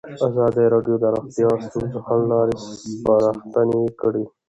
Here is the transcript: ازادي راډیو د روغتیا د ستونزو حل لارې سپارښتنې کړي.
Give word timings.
ازادي 0.27 0.65
راډیو 0.73 0.95
د 0.99 1.05
روغتیا 1.15 1.47
د 1.59 1.61
ستونزو 1.67 1.99
حل 2.07 2.21
لارې 2.31 2.55
سپارښتنې 2.91 3.83
کړي. 4.01 4.23